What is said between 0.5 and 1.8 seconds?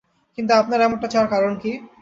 আপনার এমনটা চাওয়ার কারণ কী?